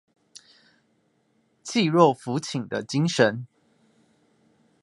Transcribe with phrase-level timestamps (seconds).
[1.63, 3.45] 濟弱扶傾的精神